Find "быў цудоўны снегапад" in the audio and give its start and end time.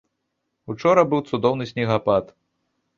1.13-2.37